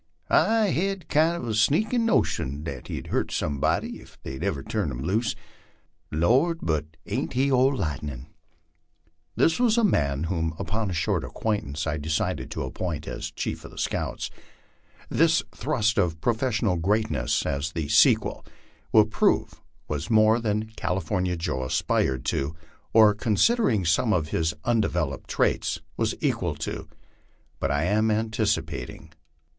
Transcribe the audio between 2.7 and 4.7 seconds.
that he'd hurt somebody ef they'd ever